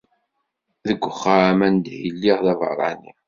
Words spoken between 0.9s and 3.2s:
uxxam anda i lliɣ d aberrani.